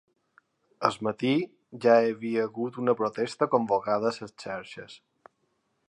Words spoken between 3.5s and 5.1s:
convocada a les xarxes.